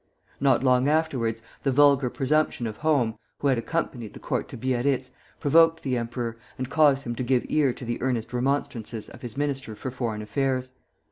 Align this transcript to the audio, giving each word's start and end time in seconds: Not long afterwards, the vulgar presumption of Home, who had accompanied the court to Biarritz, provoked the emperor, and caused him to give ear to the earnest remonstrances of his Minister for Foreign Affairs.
Not 0.39 0.63
long 0.63 0.87
afterwards, 0.89 1.43
the 1.61 1.71
vulgar 1.71 2.09
presumption 2.09 2.65
of 2.65 2.77
Home, 2.77 3.19
who 3.37 3.49
had 3.49 3.59
accompanied 3.59 4.13
the 4.13 4.19
court 4.19 4.49
to 4.49 4.57
Biarritz, 4.57 5.11
provoked 5.39 5.83
the 5.83 5.95
emperor, 5.95 6.39
and 6.57 6.71
caused 6.71 7.03
him 7.03 7.13
to 7.13 7.23
give 7.23 7.45
ear 7.49 7.71
to 7.71 7.85
the 7.85 8.01
earnest 8.01 8.33
remonstrances 8.33 9.09
of 9.09 9.21
his 9.21 9.37
Minister 9.37 9.75
for 9.75 9.91
Foreign 9.91 10.23
Affairs. 10.23 10.71